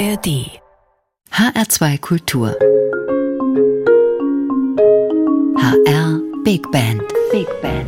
ARD 0.00 0.48
HR2 1.30 2.00
Kultur 2.00 2.56
HR 5.58 6.20
Big 6.42 6.62
Band 6.72 7.02
Big 7.30 7.46
Band 7.60 7.86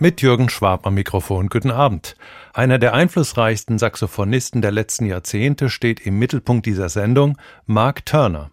mit 0.00 0.20
Jürgen 0.20 0.48
Schwab 0.48 0.84
am 0.84 0.94
Mikrofon. 0.94 1.48
Guten 1.48 1.70
Abend. 1.70 2.16
Einer 2.54 2.80
der 2.80 2.92
einflussreichsten 2.94 3.78
Saxophonisten 3.78 4.62
der 4.62 4.72
letzten 4.72 5.06
Jahrzehnte 5.06 5.70
steht 5.70 6.00
im 6.00 6.18
Mittelpunkt 6.18 6.66
dieser 6.66 6.88
Sendung, 6.88 7.38
Mark 7.66 8.04
Turner. 8.06 8.50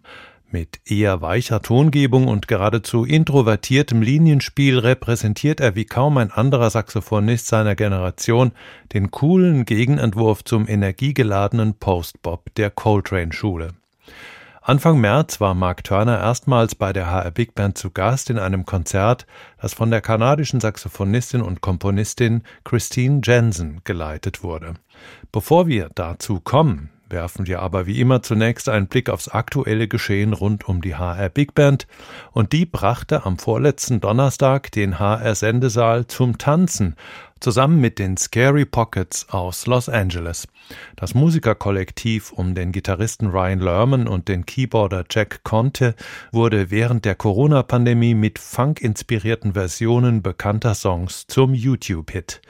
Mit 0.50 0.80
eher 0.86 1.22
weicher 1.22 1.62
Tongebung 1.62 2.30
und 2.30 2.48
geradezu 2.48 3.04
introvertiertem 3.04 4.02
Linienspiel 4.02 4.80
repräsentiert 4.80 5.60
er 5.60 5.76
wie 5.76 5.84
kaum 5.84 6.18
ein 6.18 6.32
anderer 6.32 6.70
Saxophonist 6.70 7.48
seiner 7.48 7.76
Generation 7.76 8.54
den 8.94 9.12
coolen 9.12 9.66
Gegenentwurf 9.66 10.46
zum 10.46 10.66
energiegeladenen 10.66 11.74
Post-Bop 11.74 12.56
der 12.56 12.70
Coltrane-Schule. 12.70 13.74
Anfang 14.62 15.02
März 15.02 15.42
war 15.42 15.54
Mark 15.54 15.84
Turner 15.84 16.18
erstmals 16.18 16.76
bei 16.76 16.94
der 16.94 17.12
HR 17.12 17.32
Big 17.32 17.54
Band 17.54 17.78
zu 17.78 17.92
Gast 17.92 18.30
in 18.30 18.40
einem 18.40 18.66
Konzert, 18.66 19.26
das 19.62 19.74
von 19.74 19.92
der 19.92 20.02
kanadischen 20.02 20.62
Saxophonistin 20.62 21.42
und 21.42 21.60
Komponistin 21.60 22.42
Christine 22.64 23.20
Jensen 23.22 23.82
geleitet 23.84 24.44
wurde. 24.44 24.76
Bevor 25.34 25.68
wir 25.68 25.90
dazu 25.94 26.40
kommen, 26.40 26.90
werfen 27.10 27.48
wir 27.48 27.62
aber 27.62 27.86
wie 27.86 28.00
immer 28.00 28.22
zunächst 28.22 28.70
einen 28.70 28.88
Blick 28.88 29.10
aufs 29.10 29.28
aktuelle 29.28 29.88
Geschehen 29.88 30.34
rund 30.34 30.68
um 30.68 30.82
die 30.82 30.96
HR 30.96 31.30
Big 31.30 31.54
Band. 31.54 31.88
Und 32.32 32.54
die 32.54 32.66
brachte 32.66 33.26
am 33.26 33.38
vorletzten 33.38 34.00
Donnerstag 34.00 34.72
den 34.72 35.00
HR 35.00 35.36
Sendesaal 35.36 36.08
zum 36.08 36.38
Tanzen 36.38 36.96
zusammen 37.40 37.80
mit 37.80 38.00
den 38.00 38.18
Scary 38.18 38.66
Pockets 38.66 39.30
aus 39.30 39.66
Los 39.68 39.90
Angeles. 39.90 40.48
Das 40.96 41.14
Musikerkollektiv 41.14 42.32
um 42.32 42.56
den 42.56 42.72
Gitarristen 42.72 43.28
Ryan 43.28 43.60
Lerman 43.60 44.08
und 44.08 44.28
den 44.28 44.46
Keyboarder 44.46 45.06
Jack 45.10 45.44
Conte 45.44 45.96
wurde 46.32 46.72
während 46.72 47.06
der 47.06 47.16
Corona-Pandemie 47.16 48.14
mit 48.14 48.40
funk-inspirierten 48.40 49.54
Versionen 49.54 50.22
bekannter 50.22 50.76
Songs 50.76 51.28
zum 51.28 51.54
YouTube-Hit. 51.54 52.42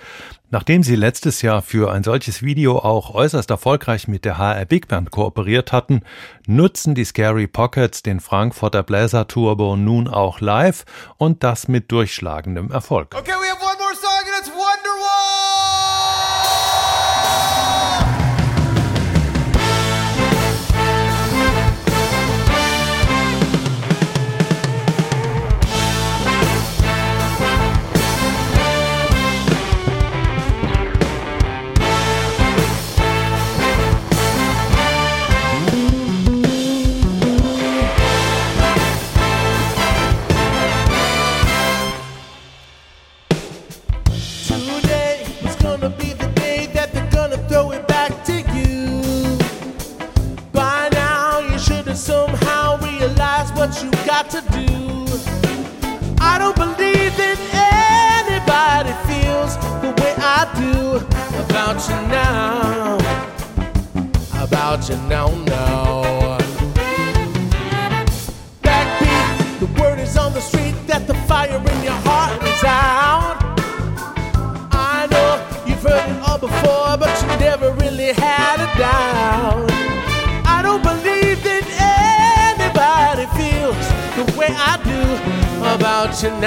Nachdem 0.49 0.81
sie 0.81 0.95
letztes 0.95 1.41
Jahr 1.41 1.61
für 1.61 1.91
ein 1.91 2.03
solches 2.03 2.41
Video 2.41 2.79
auch 2.79 3.13
äußerst 3.13 3.49
erfolgreich 3.49 4.07
mit 4.07 4.23
der 4.23 4.37
HR 4.37 4.63
Big 4.63 4.87
Band 4.87 5.11
kooperiert 5.11 5.73
hatten, 5.73 6.03
nutzen 6.47 6.95
die 6.95 7.03
Scary 7.03 7.47
Pockets 7.47 8.01
den 8.01 8.21
Frankfurter 8.21 8.83
Bläser 8.83 9.27
Turbo 9.27 9.75
nun 9.75 10.07
auch 10.07 10.39
live 10.39 10.85
und 11.17 11.43
das 11.43 11.67
mit 11.67 11.91
durchschlagendem 11.91 12.71
Erfolg. 12.71 13.13
Okay, 13.13 13.33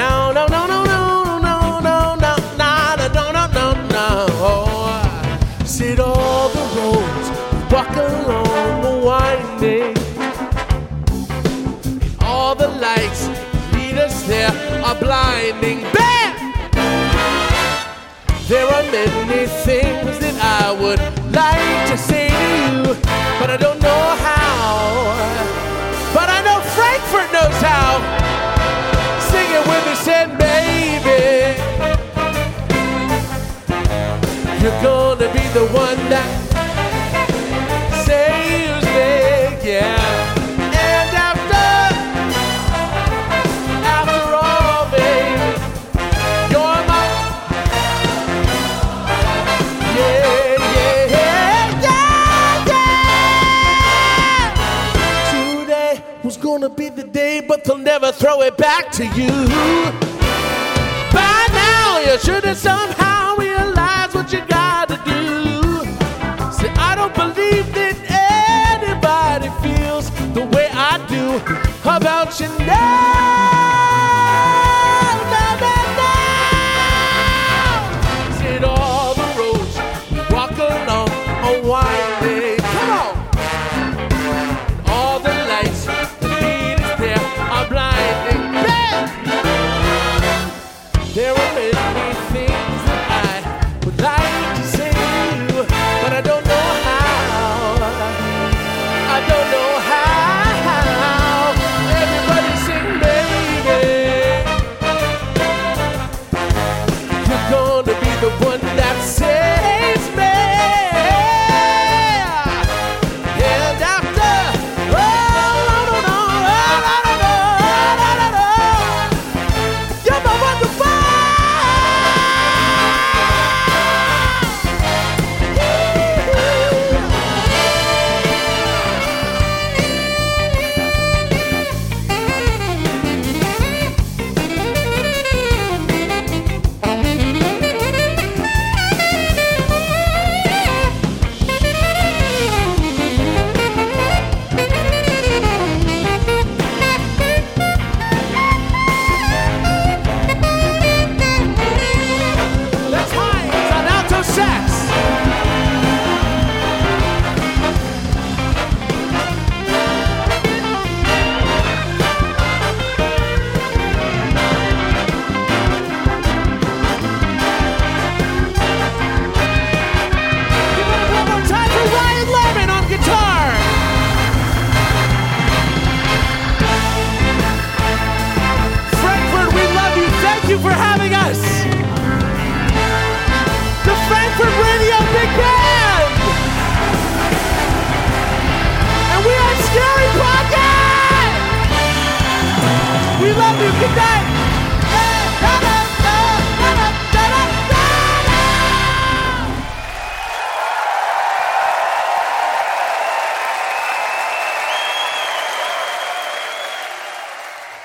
No, 0.00 0.32
no, 0.32 0.46
no, 0.46 0.66
no, 0.66 0.82
no, 0.84 1.38
no, 1.40 1.80
no, 1.80 2.14
no, 2.16 2.34
no, 2.56 2.72
no, 3.12 3.46
no, 3.52 3.72
no, 3.96 4.26
oh, 4.40 4.56
no. 5.60 5.66
Said 5.66 6.00
all 6.00 6.48
the 6.48 6.64
roads 6.76 7.28
walk 7.70 7.94
along 8.08 8.80
the 8.86 8.94
winding. 9.06 9.94
All 12.22 12.54
the 12.54 12.68
lights 12.68 13.28
lead 13.74 13.98
us 13.98 14.22
there 14.22 14.50
are 14.82 14.94
blinding. 14.94 15.82
Bam! 15.92 16.09
Never 57.90 58.12
throw 58.12 58.40
it 58.42 58.56
back 58.56 58.92
to 58.92 59.04
you. 59.04 59.32
By 61.12 61.46
now, 61.50 61.98
you 61.98 62.16
should 62.20 62.44
have 62.44 62.56
somehow 62.56 63.19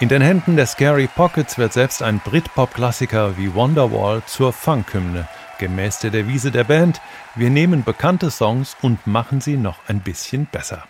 In 0.01 0.09
den 0.09 0.21
Händen 0.21 0.57
der 0.57 0.65
Scary 0.65 1.07
Pockets 1.07 1.57
wird 1.57 1.71
selbst 1.71 2.03
ein 2.03 2.19
Britpop-Klassiker 2.19 3.37
wie 3.37 3.53
Wonderwall 3.55 4.21
zur 4.25 4.51
Funkhymne, 4.51 5.27
gemäß 5.57 5.99
der 5.99 6.11
Devise 6.11 6.51
der 6.51 6.65
Band, 6.65 6.99
wir 7.33 7.49
nehmen 7.49 7.85
bekannte 7.85 8.29
Songs 8.29 8.75
und 8.81 9.07
machen 9.07 9.39
sie 9.39 9.55
noch 9.55 9.79
ein 9.87 10.01
bisschen 10.01 10.47
besser. 10.47 10.83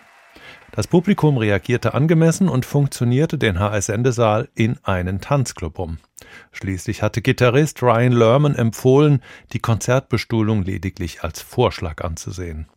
Das 0.76 0.86
Publikum 0.86 1.38
reagierte 1.38 1.94
angemessen 1.94 2.50
und 2.50 2.66
funktionierte 2.66 3.38
den 3.38 3.58
HS-Sendesaal 3.58 4.50
in 4.54 4.76
einen 4.82 5.22
Tanzclub 5.22 5.78
um. 5.78 5.96
Schließlich 6.52 7.00
hatte 7.00 7.22
Gitarrist 7.22 7.82
Ryan 7.82 8.12
Lerman 8.12 8.54
empfohlen, 8.54 9.22
die 9.54 9.58
Konzertbestuhlung 9.58 10.64
lediglich 10.64 11.24
als 11.24 11.40
Vorschlag 11.40 12.04
anzusehen. 12.04 12.68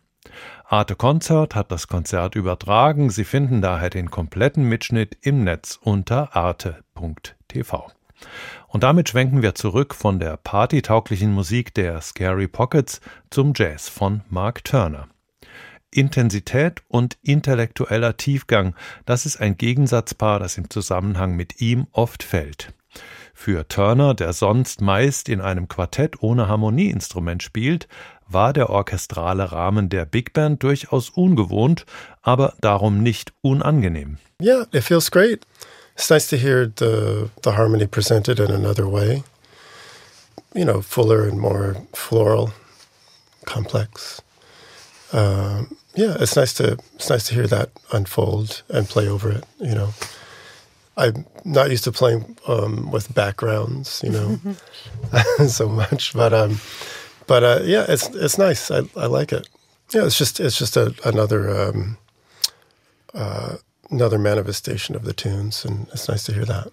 Arte 0.63 0.95
Concert 0.95 1.55
hat 1.55 1.73
das 1.73 1.89
Konzert 1.89 2.35
übertragen. 2.35 3.09
Sie 3.09 3.25
finden 3.25 3.61
daher 3.61 3.89
den 3.89 4.09
kompletten 4.09 4.63
Mitschnitt 4.63 5.17
im 5.21 5.43
Netz 5.43 5.77
unter 5.81 6.33
arte.tv. 6.37 7.91
Und 8.69 8.83
damit 8.83 9.09
schwenken 9.09 9.41
wir 9.41 9.55
zurück 9.55 9.93
von 9.93 10.19
der 10.19 10.37
partytauglichen 10.37 11.33
Musik 11.33 11.73
der 11.73 11.99
Scary 11.99 12.47
Pockets 12.47 13.01
zum 13.29 13.51
Jazz 13.53 13.89
von 13.89 14.21
Mark 14.29 14.63
Turner. 14.63 15.09
Intensität 15.91 16.81
und 16.87 17.17
intellektueller 17.21 18.17
Tiefgang, 18.17 18.75
das 19.05 19.25
ist 19.25 19.39
ein 19.39 19.57
Gegensatzpaar, 19.57 20.39
das 20.39 20.57
im 20.57 20.69
Zusammenhang 20.69 21.35
mit 21.35 21.61
ihm 21.61 21.87
oft 21.91 22.23
fällt. 22.23 22.73
Für 23.33 23.67
Turner, 23.67 24.13
der 24.13 24.33
sonst 24.33 24.81
meist 24.81 25.29
in 25.29 25.39
einem 25.39 25.67
Quartett 25.67 26.21
ohne 26.21 26.47
Harmonieinstrument 26.47 27.41
spielt, 27.41 27.87
war 28.27 28.53
der 28.53 28.69
orchestrale 28.69 29.51
Rahmen 29.51 29.89
der 29.89 30.05
Big 30.05 30.33
Band 30.33 30.61
durchaus 30.61 31.09
ungewohnt, 31.09 31.85
aber 32.21 32.53
darum 32.61 33.01
nicht 33.01 33.33
unangenehm. 33.41 34.17
Yeah, 34.41 34.65
it 34.71 34.83
feels 34.83 35.09
great. 35.09 35.45
It's 35.95 36.09
nice 36.09 36.27
to 36.27 36.37
hear 36.37 36.71
the 36.77 37.29
the 37.43 37.51
harmony 37.51 37.87
presented 37.87 38.39
in 38.39 38.51
another 38.51 38.91
way. 38.91 39.23
You 40.53 40.65
know, 40.65 40.81
fuller 40.81 41.23
and 41.23 41.39
more 41.39 41.75
floral, 41.93 42.51
complex. 43.45 44.21
Yeah, 45.99 46.15
it's 46.17 46.37
nice 46.37 46.53
to 46.53 46.77
it's 46.95 47.09
nice 47.09 47.27
to 47.27 47.33
hear 47.33 47.45
that 47.47 47.71
unfold 47.91 48.63
and 48.69 48.87
play 48.87 49.09
over 49.09 49.29
it. 49.29 49.43
You 49.59 49.75
know, 49.75 49.89
I'm 50.95 51.25
not 51.43 51.69
used 51.69 51.83
to 51.83 51.91
playing 51.91 52.37
um, 52.47 52.89
with 52.89 53.13
backgrounds, 53.13 54.01
you 54.01 54.11
know, 54.11 54.39
so 55.47 55.67
much, 55.67 56.13
but 56.13 56.31
um, 56.31 56.61
but 57.27 57.43
uh, 57.43 57.59
yeah, 57.63 57.85
it's 57.89 58.07
it's 58.15 58.37
nice. 58.37 58.71
I 58.71 58.83
I 58.95 59.07
like 59.07 59.33
it. 59.33 59.49
Yeah, 59.93 60.05
it's 60.05 60.17
just 60.17 60.39
it's 60.39 60.57
just 60.57 60.77
a, 60.77 60.95
another 61.03 61.49
um, 61.49 61.97
uh, 63.13 63.57
another 63.91 64.17
manifestation 64.17 64.95
of 64.95 65.03
the 65.03 65.13
tunes, 65.13 65.65
and 65.65 65.85
it's 65.89 66.07
nice 66.07 66.23
to 66.25 66.33
hear 66.33 66.45
that. 66.45 66.71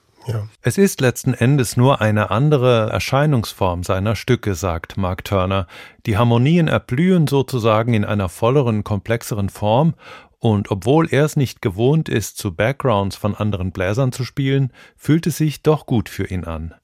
Es 0.62 0.78
ist 0.78 1.00
letzten 1.00 1.34
Endes 1.34 1.76
nur 1.76 2.00
eine 2.00 2.30
andere 2.30 2.90
Erscheinungsform 2.90 3.82
seiner 3.82 4.16
Stücke, 4.16 4.54
sagt 4.54 4.96
Mark 4.96 5.24
Turner. 5.24 5.66
Die 6.04 6.16
Harmonien 6.16 6.68
erblühen 6.68 7.26
sozusagen 7.26 7.94
in 7.94 8.04
einer 8.04 8.28
volleren, 8.28 8.84
komplexeren 8.84 9.48
Form, 9.48 9.94
und 10.38 10.70
obwohl 10.70 11.08
er 11.10 11.24
es 11.24 11.36
nicht 11.36 11.62
gewohnt 11.62 12.08
ist, 12.08 12.36
zu 12.38 12.54
Backgrounds 12.54 13.16
von 13.16 13.34
anderen 13.34 13.72
Bläsern 13.72 14.12
zu 14.12 14.24
spielen, 14.24 14.72
fühlt 14.96 15.26
es 15.26 15.38
sich 15.38 15.62
doch 15.62 15.86
gut 15.86 16.08
für 16.08 16.26
ihn 16.26 16.44
an. 16.44 16.74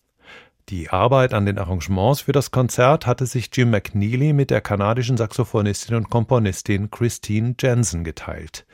Die 0.68 0.90
Arbeit 0.90 1.34
an 1.34 1.44
den 1.44 1.58
Arrangements 1.58 2.22
für 2.22 2.32
das 2.32 2.50
Konzert 2.50 3.06
hatte 3.06 3.26
sich 3.26 3.50
Jim 3.52 3.70
McNeely 3.70 4.32
mit 4.32 4.50
der 4.50 4.60
kanadischen 4.60 5.16
Saxophonistin 5.16 5.96
und 5.96 6.08
Komponistin 6.08 6.90
Christine 6.90 7.54
Jensen 7.60 8.04
geteilt. 8.04 8.64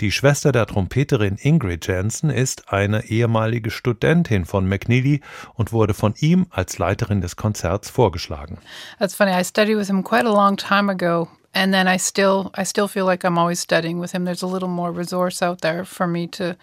Die 0.00 0.12
Schwester 0.12 0.52
der 0.52 0.66
Trompeterin 0.66 1.36
Ingrid 1.40 1.86
Jensen 1.86 2.30
ist 2.30 2.72
eine 2.72 3.06
ehemalige 3.06 3.70
Studentin 3.70 4.44
von 4.44 4.68
McNeely 4.68 5.22
und 5.54 5.72
wurde 5.72 5.94
von 5.94 6.14
ihm 6.18 6.46
als 6.50 6.78
Leiterin 6.78 7.22
des 7.22 7.36
Konzerts 7.36 7.88
vorgeschlagen. 7.88 8.58
That's 8.98 9.14
funny. 9.14 9.32
I 9.32 9.42
studied 9.42 9.78
with 9.78 9.88
him 9.88 10.04
quite 10.04 10.26
a 10.26 10.32
long 10.32 10.56
time 10.56 10.90
ago. 10.90 11.28
And 11.54 11.72
then 11.72 11.88
I 11.88 11.98
still, 11.98 12.50
I 12.56 12.64
still 12.64 12.88
feel 12.88 13.06
like 13.06 13.24
I'm 13.24 13.38
always 13.38 13.58
studying 13.58 13.98
with 13.98 14.12
him. 14.12 14.26
There's 14.26 14.42
a 14.42 14.46
little 14.46 14.68
more 14.68 14.92
resource 14.92 15.42
out 15.42 15.62
there 15.62 15.84
for 15.84 16.06
me 16.06 16.26
to 16.28 16.56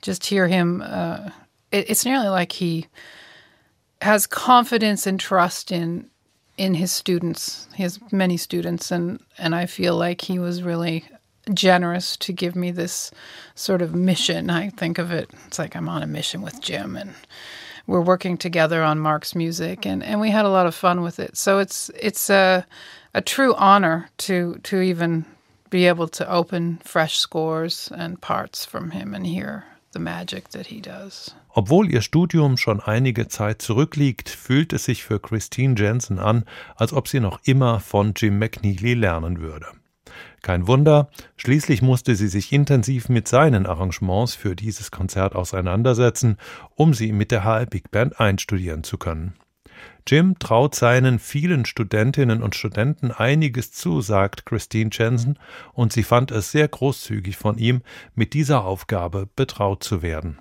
just 0.00 0.24
hear 0.24 0.46
him. 0.46 0.80
Uh, 0.80 1.30
it, 1.72 1.90
it's 1.90 2.04
nearly 2.04 2.28
like 2.28 2.52
he 2.52 2.86
has 4.02 4.26
confidence 4.26 5.06
and 5.06 5.18
trust 5.18 5.72
in 5.72 6.10
in 6.56 6.74
his 6.74 6.90
students. 6.90 7.68
He 7.74 7.82
has 7.84 8.00
many 8.12 8.36
students, 8.36 8.90
and 8.90 9.20
and 9.38 9.54
I 9.54 9.66
feel 9.66 9.96
like 9.96 10.22
he 10.22 10.38
was 10.38 10.62
really 10.62 11.04
generous 11.54 12.16
to 12.18 12.32
give 12.32 12.54
me 12.54 12.70
this 12.70 13.10
sort 13.54 13.80
of 13.80 13.94
mission. 13.94 14.50
I 14.50 14.68
think 14.70 14.98
of 14.98 15.10
it. 15.10 15.30
It's 15.46 15.58
like 15.58 15.74
I'm 15.76 15.88
on 15.88 16.02
a 16.02 16.06
mission 16.06 16.42
with 16.42 16.60
Jim, 16.60 16.96
and 16.96 17.14
we're 17.86 18.02
working 18.02 18.36
together 18.36 18.82
on 18.82 18.98
Mark's 18.98 19.34
music, 19.34 19.86
and 19.86 20.02
and 20.02 20.20
we 20.20 20.30
had 20.30 20.44
a 20.44 20.50
lot 20.50 20.66
of 20.66 20.74
fun 20.74 21.02
with 21.02 21.18
it. 21.18 21.36
So 21.36 21.58
it's 21.58 21.90
it's 22.00 22.28
a 22.28 22.66
a 23.14 23.22
true 23.22 23.54
honor 23.54 24.10
to 24.18 24.60
to 24.64 24.80
even 24.80 25.24
be 25.70 25.86
able 25.86 26.08
to 26.08 26.30
open 26.30 26.78
fresh 26.82 27.18
scores 27.18 27.90
and 27.94 28.20
parts 28.20 28.64
from 28.64 28.90
him 28.90 29.14
and 29.14 29.26
hear 29.26 29.64
the 29.92 29.98
magic 29.98 30.50
that 30.50 30.66
he 30.66 30.80
does. 30.80 31.30
Obwohl 31.58 31.90
ihr 31.90 32.02
Studium 32.02 32.56
schon 32.56 32.78
einige 32.78 33.26
Zeit 33.26 33.60
zurückliegt, 33.62 34.28
fühlt 34.28 34.72
es 34.72 34.84
sich 34.84 35.02
für 35.02 35.18
Christine 35.18 35.74
Jensen 35.76 36.20
an, 36.20 36.44
als 36.76 36.92
ob 36.92 37.08
sie 37.08 37.18
noch 37.18 37.40
immer 37.42 37.80
von 37.80 38.12
Jim 38.14 38.38
McNeely 38.38 38.94
lernen 38.94 39.40
würde. 39.40 39.66
Kein 40.40 40.68
Wunder, 40.68 41.10
schließlich 41.36 41.82
musste 41.82 42.14
sie 42.14 42.28
sich 42.28 42.52
intensiv 42.52 43.08
mit 43.08 43.26
seinen 43.26 43.66
Arrangements 43.66 44.36
für 44.36 44.54
dieses 44.54 44.92
Konzert 44.92 45.34
auseinandersetzen, 45.34 46.36
um 46.76 46.94
sie 46.94 47.10
mit 47.10 47.32
der 47.32 47.42
HR 47.42 47.66
Big 47.66 47.90
Band 47.90 48.20
einstudieren 48.20 48.84
zu 48.84 48.96
können. 48.96 49.34
Jim 50.06 50.38
traut 50.38 50.76
seinen 50.76 51.18
vielen 51.18 51.64
Studentinnen 51.64 52.40
und 52.40 52.54
Studenten 52.54 53.10
einiges 53.10 53.72
zu, 53.72 54.00
sagt 54.00 54.46
Christine 54.46 54.90
Jensen, 54.92 55.40
und 55.72 55.92
sie 55.92 56.04
fand 56.04 56.30
es 56.30 56.52
sehr 56.52 56.68
großzügig 56.68 57.36
von 57.36 57.58
ihm, 57.58 57.82
mit 58.14 58.32
dieser 58.32 58.64
Aufgabe 58.64 59.28
betraut 59.34 59.82
zu 59.82 60.02
werden. 60.02 60.38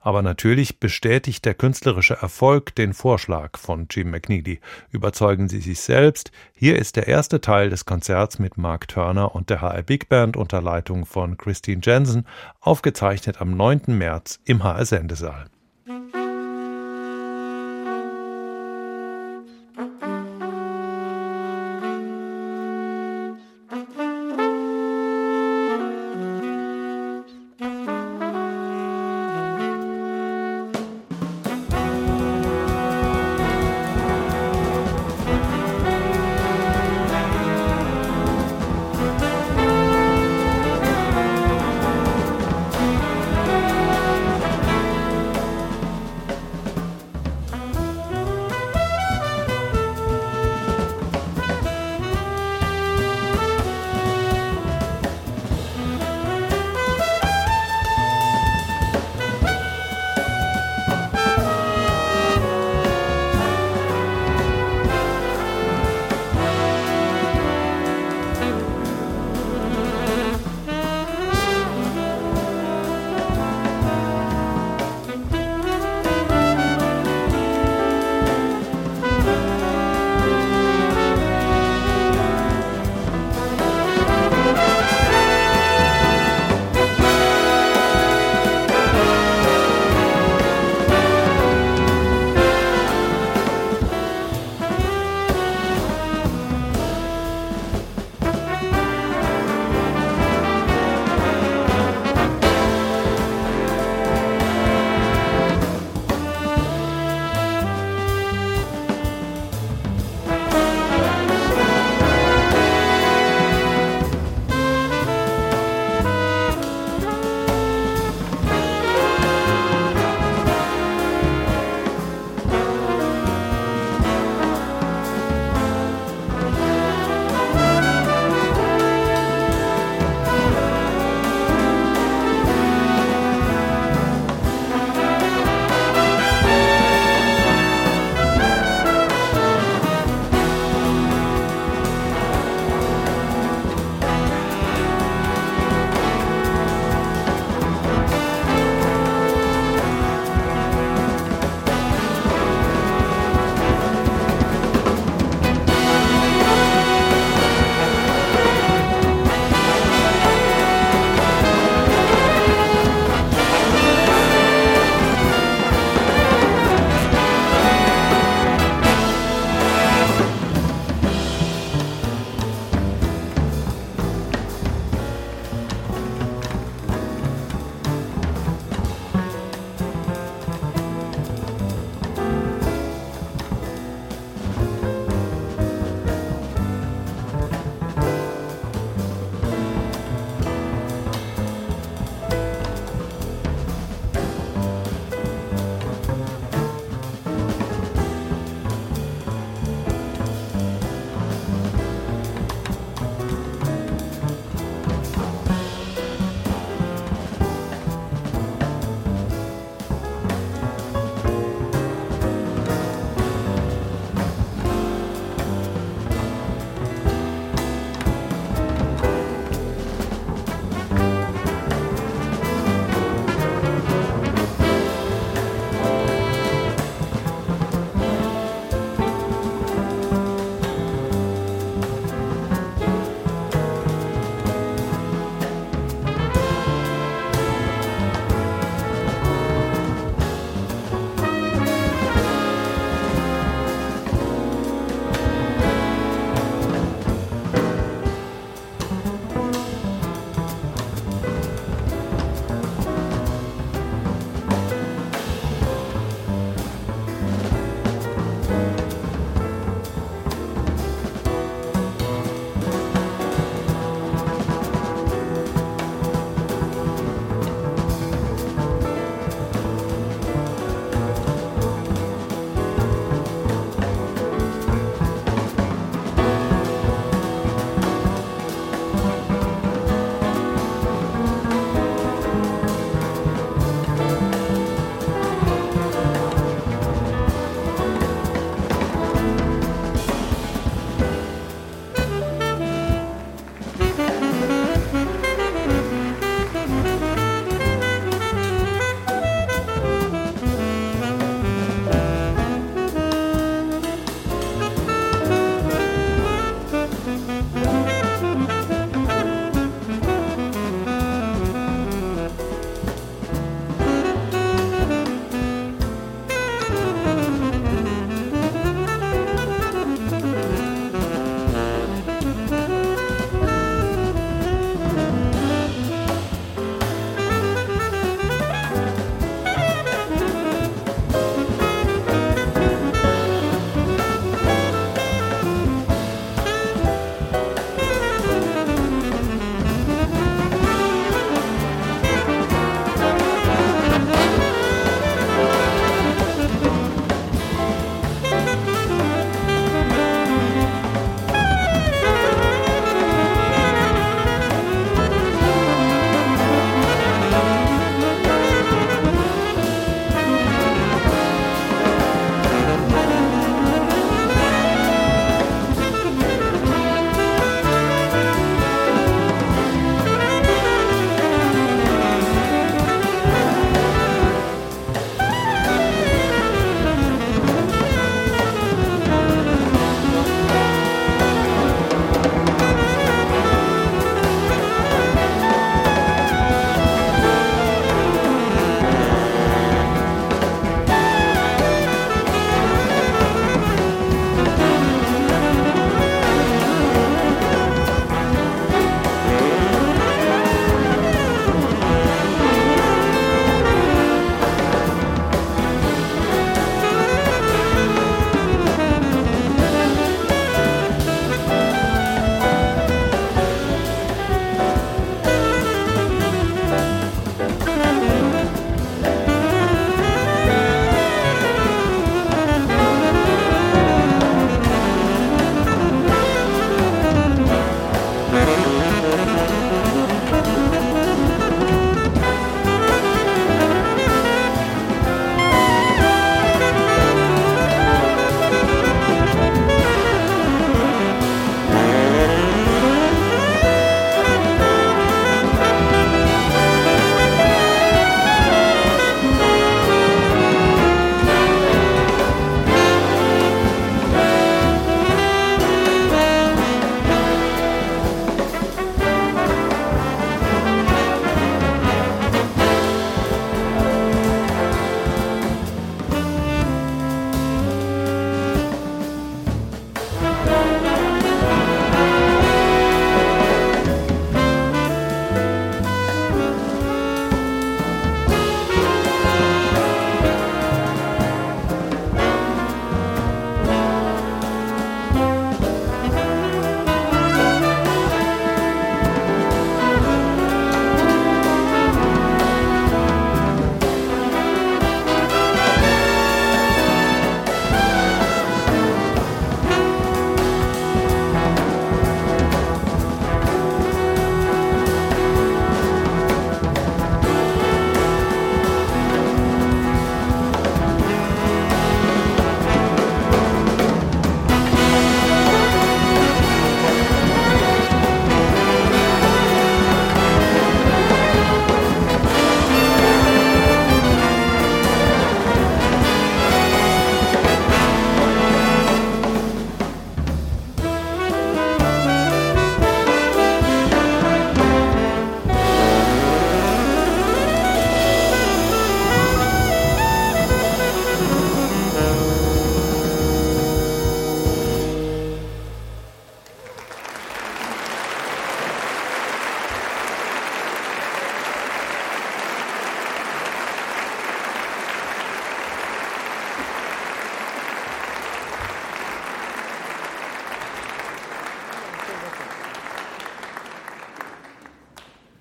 Aber 0.00 0.22
natürlich 0.22 0.78
bestätigt 0.78 1.44
der 1.44 1.54
künstlerische 1.54 2.14
Erfolg 2.14 2.74
den 2.74 2.94
Vorschlag 2.94 3.58
von 3.58 3.86
Jim 3.90 4.10
McNeely. 4.10 4.60
Überzeugen 4.90 5.48
Sie 5.48 5.60
sich 5.60 5.80
selbst. 5.80 6.30
Hier 6.52 6.78
ist 6.78 6.96
der 6.96 7.08
erste 7.08 7.40
Teil 7.40 7.70
des 7.70 7.84
Konzerts 7.84 8.38
mit 8.38 8.56
Mark 8.56 8.88
Turner 8.88 9.34
und 9.34 9.50
der 9.50 9.60
HR 9.60 9.82
Big 9.82 10.08
Band 10.08 10.36
unter 10.36 10.62
Leitung 10.62 11.04
von 11.04 11.36
Christine 11.36 11.80
Jensen, 11.84 12.26
aufgezeichnet 12.60 13.40
am 13.40 13.56
9. 13.56 13.82
März 13.88 14.40
im 14.44 14.62
HR 14.62 14.84
Sendesaal. 14.84 15.46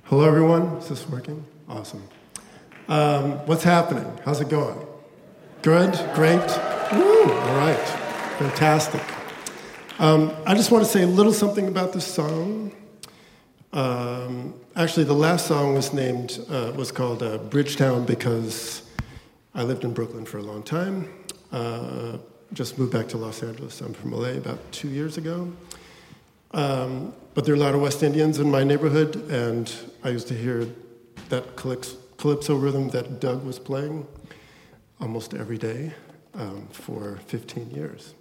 Hello, 0.10 0.24
everyone. 0.24 0.78
Is 0.78 0.88
this 0.88 1.06
working? 1.10 1.44
Awesome. 1.68 2.02
Um, 2.88 3.46
what's 3.46 3.64
happening? 3.64 4.10
How's 4.24 4.40
it 4.40 4.48
going? 4.48 4.88
Good? 5.64 5.92
Great? 6.16 6.40
Woo! 6.94 7.24
All 7.24 7.58
right. 7.58 7.86
Fantastic. 8.40 9.04
Um, 10.00 10.34
I 10.46 10.56
just 10.56 10.72
want 10.72 10.86
to 10.86 10.90
say 10.90 11.04
a 11.04 11.08
little 11.08 11.34
something 11.34 11.68
about 11.68 11.92
this 11.92 12.06
song. 12.06 12.72
Um, 13.74 14.54
actually, 14.78 15.04
the 15.04 15.12
last 15.12 15.46
song 15.46 15.74
was 15.74 15.92
named, 15.92 16.40
uh, 16.50 16.72
was 16.74 16.90
called 16.90 17.22
uh, 17.22 17.40
Bridgetown 17.40 18.06
because 18.06 18.90
I 19.54 19.64
lived 19.64 19.84
in 19.84 19.94
Brooklyn 19.94 20.24
for 20.24 20.38
a 20.38 20.42
long 20.42 20.64
time. 20.64 21.14
Uh, 21.52 22.18
just 22.54 22.80
moved 22.80 22.94
back 22.94 23.10
to 23.10 23.18
Los 23.18 23.44
Angeles. 23.44 23.82
I'm 23.82 23.94
from 23.94 24.14
LA 24.14 24.30
about 24.38 24.72
two 24.72 24.88
years 24.88 25.18
ago. 25.18 25.52
Um, 26.52 27.14
but 27.38 27.46
there 27.46 27.54
are 27.54 27.58
a 27.58 27.60
lot 27.60 27.76
of 27.76 27.82
West 27.82 28.02
Indians 28.02 28.40
in 28.40 28.50
my 28.50 28.64
neighborhood, 28.64 29.16
and 29.30 29.72
I 30.04 30.10
used 30.10 30.28
to 30.30 30.34
hear 30.34 30.68
that 31.30 31.56
calypso 31.56 32.56
rhythm 32.56 32.90
that 32.90 33.20
Doug 33.20 33.46
was 33.46 33.60
playing 33.60 34.08
almost 35.00 35.36
every 35.36 35.60
day 35.60 35.94
um, 36.34 36.68
for 36.72 37.20
15 37.28 37.70
years. 37.70 38.16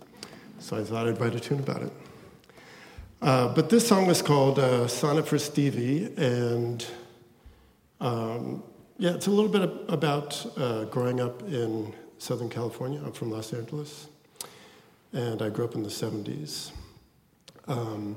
So 0.59 0.77
I 0.77 0.85
thought 0.85 1.09
I'd 1.09 1.19
write 1.19 1.35
a 1.35 1.41
tune 1.41 1.61
about 1.61 1.81
it. 1.81 1.93
Uh, 3.23 3.55
but 3.55 3.71
this 3.71 3.89
song 3.89 4.07
was 4.07 4.21
called 4.21 4.59
uh, 4.59 4.87
Sonnet 4.87 5.27
for 5.27 5.39
Stevie, 5.39 6.13
and 6.19 6.85
um, 8.03 8.63
yeah, 8.99 9.15
it's 9.15 9.29
a 9.29 9.31
little 9.31 9.51
bit 9.51 9.63
about 9.89 10.45
uh, 10.59 10.85
growing 10.85 11.23
up 11.23 11.41
in 11.45 11.95
Southern 12.19 12.51
California. 12.51 13.01
I'm 13.03 13.13
from 13.13 13.31
Los 13.31 13.55
Angeles, 13.55 14.09
and 15.15 15.41
I 15.41 15.49
grew 15.49 15.65
up 15.65 15.75
in 15.75 15.83
the 15.83 15.89
70s. 15.89 16.73
Um, 17.67 18.17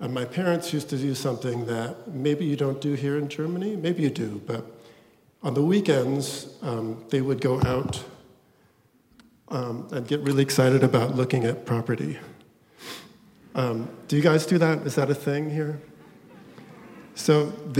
and 0.00 0.12
my 0.12 0.24
parents 0.24 0.72
used 0.72 0.90
to 0.90 0.98
do 0.98 1.14
something 1.14 1.66
that 1.66 2.08
maybe 2.08 2.44
you 2.44 2.56
don't 2.56 2.80
do 2.80 2.94
here 2.94 3.16
in 3.16 3.28
Germany, 3.28 3.76
maybe 3.76 4.02
you 4.02 4.10
do, 4.10 4.42
but 4.46 4.64
on 5.42 5.54
the 5.54 5.62
weekends, 5.62 6.48
um, 6.62 7.04
they 7.10 7.20
would 7.20 7.40
go 7.40 7.60
out 7.62 8.04
um, 9.48 9.88
and 9.92 10.06
get 10.06 10.20
really 10.20 10.42
excited 10.42 10.82
about 10.82 11.14
looking 11.14 11.44
at 11.44 11.64
property. 11.64 12.18
Um, 13.54 13.88
do 14.08 14.16
you 14.16 14.22
guys 14.22 14.44
do 14.44 14.58
that? 14.58 14.86
Is 14.86 14.96
that 14.96 15.08
a 15.08 15.14
thing 15.14 15.50
here? 15.50 15.80
So 17.14 17.52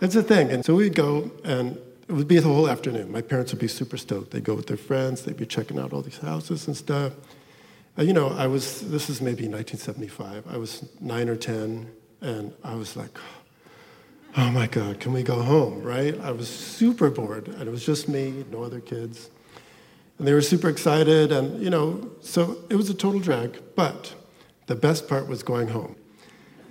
it's 0.00 0.16
a 0.16 0.22
thing. 0.22 0.50
And 0.50 0.64
so 0.64 0.74
we'd 0.74 0.94
go, 0.94 1.30
and 1.44 1.76
it 2.08 2.12
would 2.12 2.28
be 2.28 2.38
the 2.38 2.48
whole 2.48 2.68
afternoon. 2.68 3.12
My 3.12 3.20
parents 3.20 3.52
would 3.52 3.60
be 3.60 3.68
super 3.68 3.96
stoked. 3.98 4.30
They'd 4.30 4.44
go 4.44 4.54
with 4.54 4.66
their 4.66 4.76
friends, 4.76 5.22
they'd 5.22 5.36
be 5.36 5.46
checking 5.46 5.78
out 5.78 5.92
all 5.92 6.00
these 6.00 6.18
houses 6.18 6.66
and 6.66 6.76
stuff. 6.76 7.12
And, 7.96 8.06
you 8.06 8.14
know, 8.14 8.28
I 8.28 8.46
was, 8.46 8.80
this 8.80 9.10
is 9.10 9.20
maybe 9.20 9.48
1975. 9.48 10.44
I 10.48 10.56
was 10.56 10.88
nine 11.00 11.28
or 11.28 11.36
10, 11.36 11.90
and 12.22 12.52
I 12.64 12.74
was 12.74 12.96
like, 12.96 13.10
oh 14.36 14.50
my 14.50 14.66
God, 14.66 14.98
can 14.98 15.12
we 15.12 15.22
go 15.22 15.42
home, 15.42 15.82
right? 15.82 16.18
I 16.20 16.32
was 16.32 16.48
super 16.48 17.10
bored, 17.10 17.48
and 17.48 17.62
it 17.62 17.70
was 17.70 17.84
just 17.84 18.08
me, 18.08 18.44
no 18.50 18.62
other 18.62 18.80
kids. 18.80 19.28
And 20.18 20.26
they 20.26 20.32
were 20.32 20.40
super 20.40 20.70
excited, 20.70 21.32
and, 21.32 21.62
you 21.62 21.68
know, 21.68 22.10
so 22.22 22.58
it 22.70 22.76
was 22.76 22.88
a 22.88 22.94
total 22.94 23.20
drag. 23.20 23.60
But 23.76 24.14
the 24.66 24.74
best 24.74 25.06
part 25.06 25.28
was 25.28 25.42
going 25.42 25.68
home, 25.68 25.96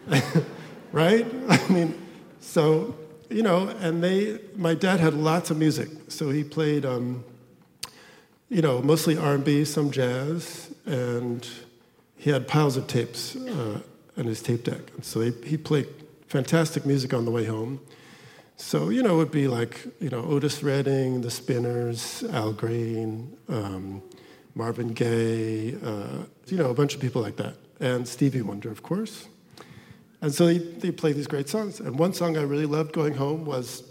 right? 0.91 1.25
I 1.49 1.67
mean, 1.67 2.01
so, 2.39 2.95
you 3.29 3.43
know, 3.43 3.67
and 3.67 4.03
they, 4.03 4.39
my 4.55 4.73
dad 4.73 4.99
had 4.99 5.13
lots 5.13 5.51
of 5.51 5.57
music. 5.57 5.89
So 6.07 6.31
he 6.31 6.43
played, 6.43 6.83
um, 6.83 7.23
you 8.51 8.61
know, 8.61 8.81
mostly 8.81 9.17
R&B, 9.17 9.63
some 9.63 9.91
jazz, 9.91 10.75
and 10.85 11.47
he 12.17 12.29
had 12.29 12.49
piles 12.49 12.75
of 12.75 12.85
tapes 12.85 13.37
uh, 13.37 13.79
his 14.17 14.41
tape 14.41 14.65
deck. 14.65 14.81
And 14.93 15.05
so 15.05 15.21
he, 15.21 15.31
he 15.45 15.57
played 15.57 15.87
fantastic 16.27 16.85
music 16.85 17.13
on 17.13 17.23
the 17.25 17.31
way 17.31 17.45
home. 17.45 17.79
So, 18.57 18.89
you 18.89 19.01
know, 19.01 19.15
it 19.15 19.17
would 19.17 19.31
be 19.31 19.47
like, 19.47 19.87
you 19.99 20.09
know, 20.09 20.23
Otis 20.25 20.61
Redding, 20.61 21.21
The 21.21 21.31
Spinners, 21.31 22.23
Al 22.29 22.51
Green, 22.51 23.35
um, 23.47 24.03
Marvin 24.53 24.89
Gaye, 24.89 25.73
uh, 25.83 26.25
you 26.47 26.57
know, 26.57 26.69
a 26.69 26.73
bunch 26.73 26.93
of 26.93 26.99
people 26.99 27.21
like 27.21 27.37
that. 27.37 27.55
And 27.79 28.05
Stevie 28.05 28.41
Wonder, 28.41 28.69
of 28.69 28.83
course. 28.83 29.27
And 30.21 30.31
so 30.31 30.45
they, 30.45 30.57
they 30.57 30.91
play 30.91 31.13
these 31.13 31.25
great 31.25 31.47
songs. 31.47 31.79
And 31.79 31.97
one 31.97 32.13
song 32.13 32.37
I 32.37 32.41
really 32.41 32.67
loved 32.67 32.91
going 32.91 33.15
home 33.15 33.45
was 33.45 33.83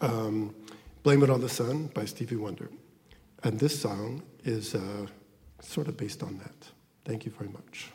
um, 0.00 0.52
Blame 1.04 1.22
It 1.22 1.30
on 1.30 1.40
the 1.40 1.48
Sun 1.48 1.86
by 1.94 2.04
Stevie 2.04 2.36
Wonder. 2.36 2.68
And 3.44 3.60
this 3.60 3.78
song 3.78 4.22
is 4.42 4.74
uh, 4.74 5.06
sort 5.60 5.88
of 5.88 5.98
based 5.98 6.22
on 6.22 6.38
that. 6.38 6.70
Thank 7.04 7.26
you 7.26 7.30
very 7.30 7.50
much. 7.50 7.90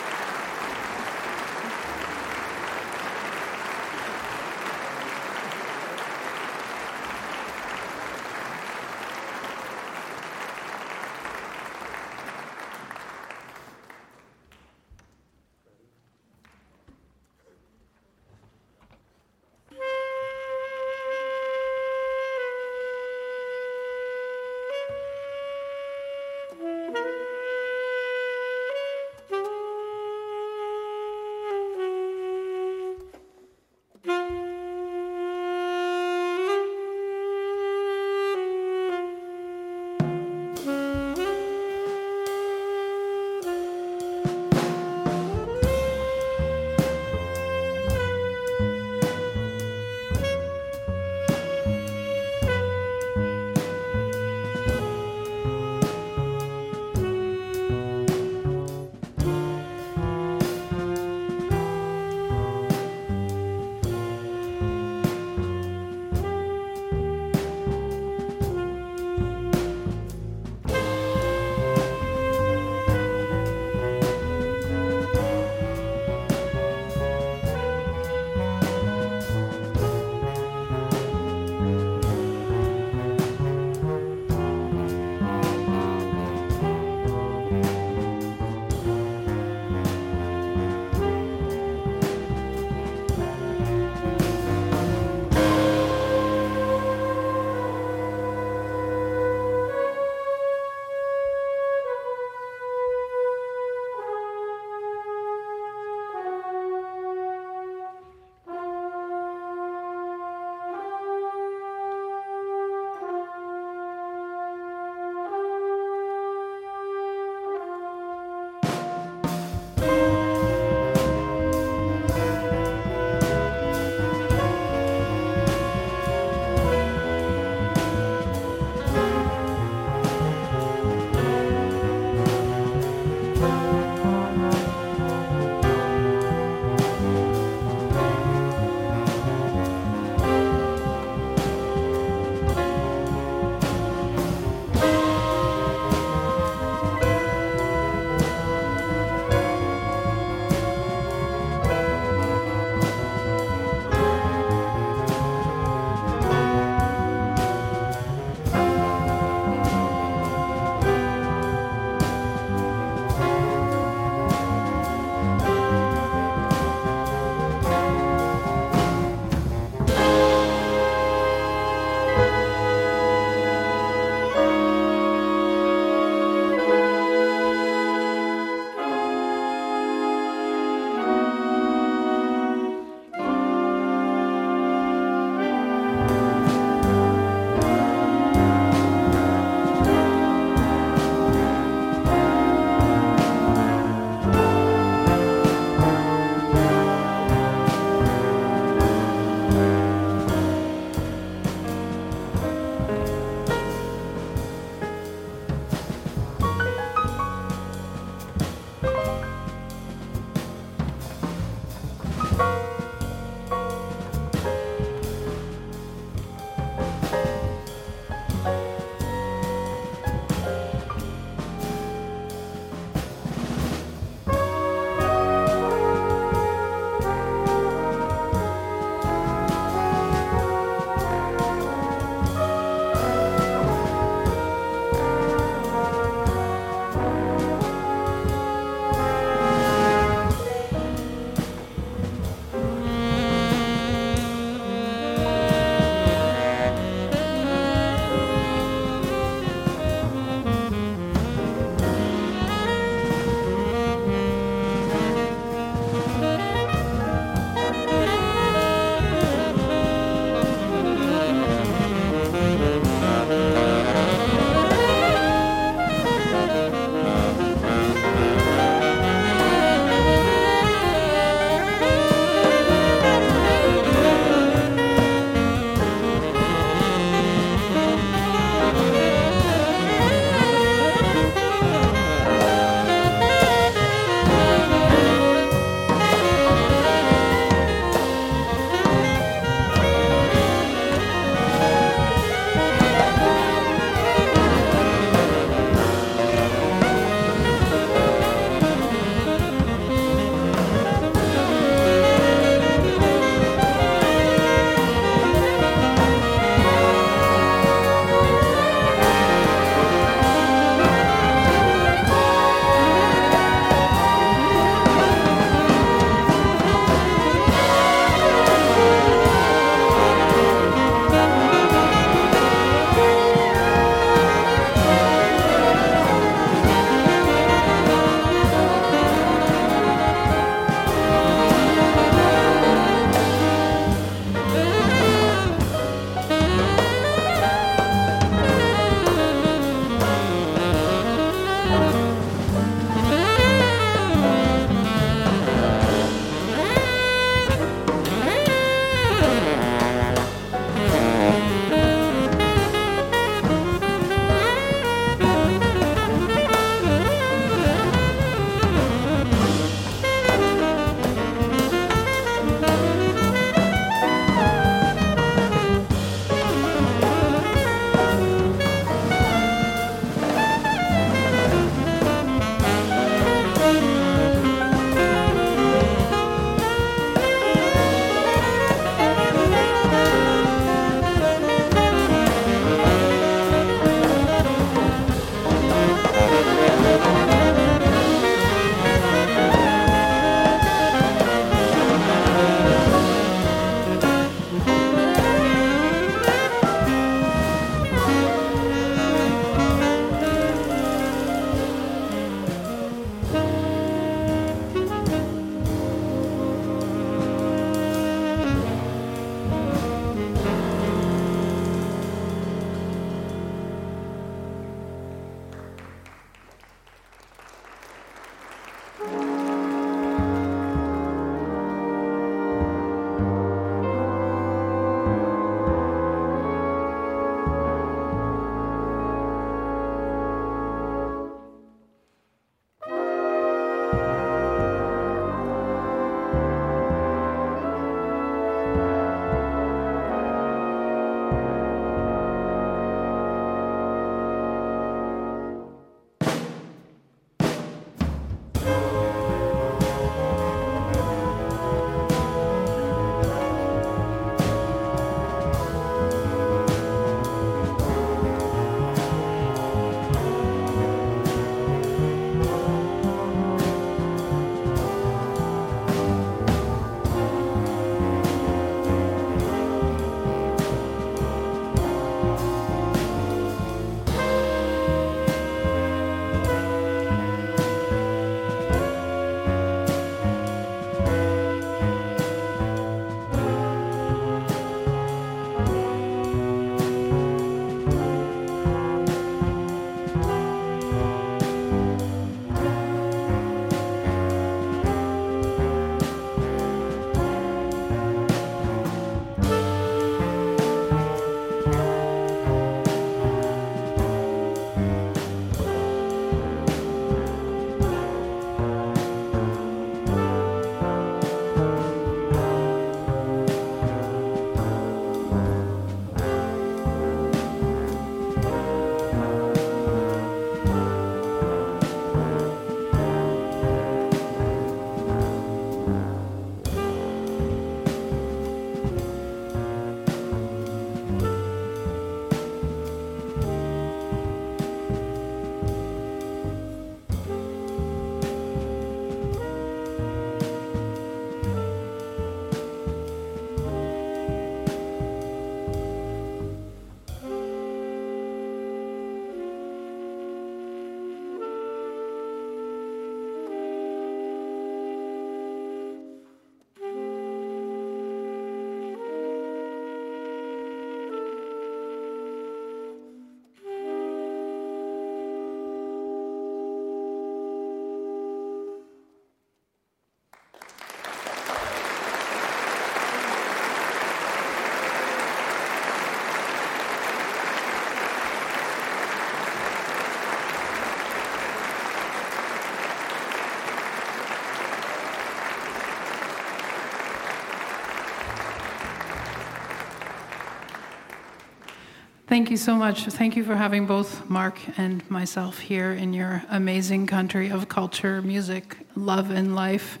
Thank 592.34 592.50
you 592.50 592.56
so 592.56 592.74
much. 592.74 593.04
Thank 593.04 593.36
you 593.36 593.44
for 593.44 593.54
having 593.54 593.86
both 593.86 594.28
Mark 594.28 594.58
and 594.76 595.08
myself 595.08 595.60
here 595.60 595.92
in 595.92 596.12
your 596.12 596.42
amazing 596.50 597.06
country 597.06 597.48
of 597.48 597.68
culture, 597.68 598.20
music, 598.22 598.76
love, 598.96 599.30
and 599.30 599.54
life. 599.54 600.00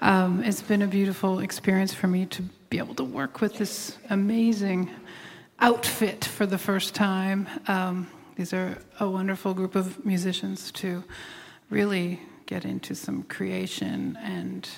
Um, 0.00 0.42
it's 0.42 0.62
been 0.62 0.82
a 0.82 0.88
beautiful 0.88 1.38
experience 1.38 1.94
for 1.94 2.08
me 2.08 2.26
to 2.26 2.42
be 2.70 2.78
able 2.78 2.96
to 2.96 3.04
work 3.04 3.40
with 3.40 3.54
this 3.54 3.96
amazing 4.10 4.90
outfit 5.60 6.24
for 6.24 6.44
the 6.44 6.58
first 6.58 6.96
time. 6.96 7.46
Um, 7.68 8.08
these 8.34 8.52
are 8.52 8.76
a 8.98 9.08
wonderful 9.08 9.54
group 9.54 9.76
of 9.76 10.04
musicians 10.04 10.72
to 10.72 11.04
really 11.70 12.20
get 12.46 12.64
into 12.64 12.96
some 12.96 13.22
creation 13.22 14.18
and 14.20 14.68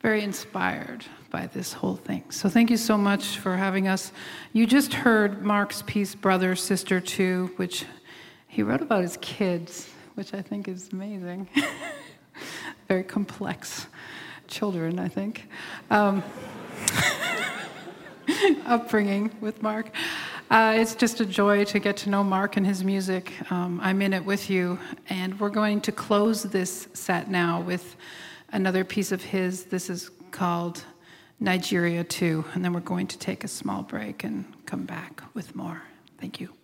very 0.00 0.22
inspired 0.22 1.04
by 1.30 1.46
this 1.46 1.72
whole 1.72 1.96
thing. 1.96 2.24
So 2.30 2.48
thank 2.48 2.70
you 2.70 2.76
so 2.76 2.96
much 2.96 3.38
for 3.38 3.56
having 3.56 3.86
us. 3.86 4.12
You 4.52 4.66
just 4.66 4.94
heard 4.94 5.42
Mark's 5.42 5.82
piece, 5.82 6.14
Brother, 6.14 6.56
Sister 6.56 7.00
Two, 7.00 7.52
which 7.56 7.84
he 8.48 8.62
wrote 8.62 8.80
about 8.80 9.02
his 9.02 9.16
kids, 9.18 9.90
which 10.14 10.34
I 10.34 10.42
think 10.42 10.68
is 10.68 10.92
amazing. 10.92 11.48
very 12.88 13.04
complex 13.04 13.86
children, 14.48 14.98
I 14.98 15.08
think. 15.08 15.48
Um, 15.90 16.22
upbringing 18.66 19.30
with 19.40 19.62
Mark. 19.62 19.90
Uh, 20.50 20.74
it's 20.76 20.96
just 20.96 21.20
a 21.20 21.26
joy 21.26 21.64
to 21.64 21.78
get 21.78 21.96
to 21.98 22.10
know 22.10 22.24
Mark 22.24 22.56
and 22.56 22.66
his 22.66 22.82
music. 22.82 23.32
Um, 23.52 23.78
I'm 23.82 24.02
in 24.02 24.12
it 24.12 24.24
with 24.24 24.50
you, 24.50 24.80
and 25.08 25.38
we're 25.38 25.50
going 25.50 25.80
to 25.82 25.92
close 25.92 26.42
this 26.42 26.88
set 26.92 27.30
now 27.30 27.60
with 27.60 27.94
another 28.52 28.84
piece 28.84 29.12
of 29.12 29.22
his. 29.22 29.64
This 29.64 29.90
is 29.90 30.10
called 30.30 30.84
Nigeria 31.38 32.04
2, 32.04 32.44
and 32.54 32.64
then 32.64 32.72
we're 32.72 32.80
going 32.80 33.06
to 33.08 33.18
take 33.18 33.44
a 33.44 33.48
small 33.48 33.82
break 33.82 34.24
and 34.24 34.44
come 34.66 34.84
back 34.84 35.22
with 35.34 35.54
more. 35.54 35.82
Thank 36.18 36.40
you. 36.40 36.59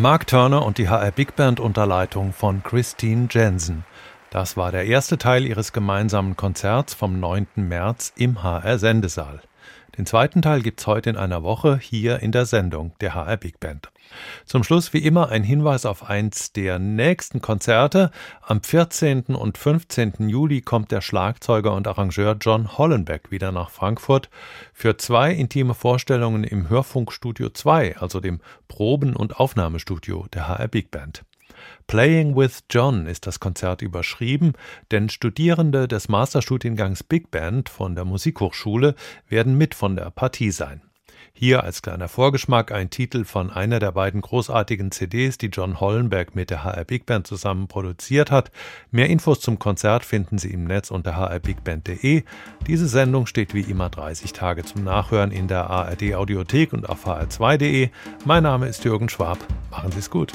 Mark 0.00 0.28
Turner 0.28 0.64
und 0.64 0.78
die 0.78 0.88
HR 0.88 1.10
Big 1.10 1.34
Band 1.34 1.58
unter 1.58 1.84
Leitung 1.84 2.32
von 2.32 2.62
Christine 2.62 3.26
Jensen. 3.32 3.84
Das 4.30 4.56
war 4.56 4.70
der 4.70 4.84
erste 4.84 5.18
Teil 5.18 5.44
ihres 5.44 5.72
gemeinsamen 5.72 6.36
Konzerts 6.36 6.94
vom 6.94 7.18
9. 7.18 7.48
März 7.56 8.12
im 8.14 8.44
HR 8.44 8.78
Sendesaal. 8.78 9.40
Den 9.98 10.06
zweiten 10.06 10.42
Teil 10.42 10.62
gibt's 10.62 10.86
heute 10.86 11.10
in 11.10 11.16
einer 11.16 11.42
Woche 11.42 11.76
hier 11.76 12.20
in 12.20 12.30
der 12.30 12.46
Sendung 12.46 12.92
der 13.00 13.16
HR 13.16 13.36
Big 13.36 13.58
Band. 13.58 13.90
Zum 14.46 14.62
Schluss 14.62 14.92
wie 14.92 15.04
immer 15.04 15.30
ein 15.30 15.42
Hinweis 15.42 15.84
auf 15.84 16.08
eins 16.08 16.52
der 16.52 16.78
nächsten 16.78 17.42
Konzerte. 17.42 18.12
Am 18.40 18.62
14. 18.62 19.34
und 19.34 19.58
15. 19.58 20.28
Juli 20.28 20.60
kommt 20.60 20.92
der 20.92 21.00
Schlagzeuger 21.00 21.74
und 21.74 21.88
Arrangeur 21.88 22.36
John 22.40 22.78
Hollenbeck 22.78 23.32
wieder 23.32 23.50
nach 23.50 23.70
Frankfurt 23.70 24.30
für 24.72 24.96
zwei 24.96 25.32
intime 25.32 25.74
Vorstellungen 25.74 26.44
im 26.44 26.68
Hörfunkstudio 26.68 27.50
2, 27.50 27.98
also 27.98 28.20
dem 28.20 28.40
Proben- 28.68 29.16
und 29.16 29.40
Aufnahmestudio 29.40 30.26
der 30.32 30.46
HR 30.46 30.68
Big 30.68 30.92
Band. 30.92 31.24
Playing 31.88 32.36
with 32.36 32.64
John 32.68 33.06
ist 33.06 33.26
das 33.26 33.40
Konzert 33.40 33.80
überschrieben, 33.80 34.52
denn 34.90 35.08
Studierende 35.08 35.88
des 35.88 36.10
Masterstudiengangs 36.10 37.02
Big 37.02 37.30
Band 37.30 37.70
von 37.70 37.94
der 37.94 38.04
Musikhochschule 38.04 38.94
werden 39.30 39.56
mit 39.56 39.74
von 39.74 39.96
der 39.96 40.10
Partie 40.10 40.50
sein. 40.50 40.82
Hier 41.32 41.64
als 41.64 41.80
kleiner 41.80 42.08
Vorgeschmack 42.08 42.72
ein 42.72 42.90
Titel 42.90 43.24
von 43.24 43.50
einer 43.50 43.78
der 43.78 43.92
beiden 43.92 44.20
großartigen 44.20 44.90
CDs, 44.90 45.38
die 45.38 45.46
John 45.46 45.80
Hollenberg 45.80 46.34
mit 46.34 46.50
der 46.50 46.62
HR 46.62 46.84
Big 46.84 47.06
Band 47.06 47.26
zusammen 47.26 47.68
produziert 47.68 48.30
hat. 48.30 48.50
Mehr 48.90 49.08
Infos 49.08 49.40
zum 49.40 49.58
Konzert 49.58 50.04
finden 50.04 50.36
Sie 50.36 50.52
im 50.52 50.64
Netz 50.64 50.90
unter 50.90 51.16
hrbigband.de. 51.16 52.22
Diese 52.66 52.86
Sendung 52.86 53.24
steht 53.24 53.54
wie 53.54 53.62
immer 53.62 53.88
30 53.88 54.34
Tage 54.34 54.62
zum 54.62 54.84
Nachhören 54.84 55.30
in 55.30 55.48
der 55.48 55.70
ARD 55.70 56.14
Audiothek 56.14 56.74
und 56.74 56.86
auf 56.86 57.06
hr2.de. 57.06 57.88
Mein 58.26 58.42
Name 58.42 58.66
ist 58.66 58.84
Jürgen 58.84 59.08
Schwab. 59.08 59.38
Machen 59.70 59.90
Sie 59.90 60.00
es 60.00 60.10
gut. 60.10 60.34